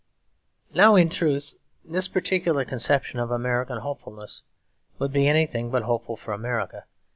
Now 0.73 0.95
in 0.95 1.09
truth 1.09 1.59
this 1.85 2.07
particular 2.07 2.65
conception 2.65 3.19
of 3.19 3.29
American 3.29 3.77
hopefulness 3.77 4.41
would 4.97 5.11
be 5.13 5.27
anything 5.27 5.69
but 5.69 5.83
hopeful 5.83 6.17
for 6.17 6.33
America. 6.33 6.85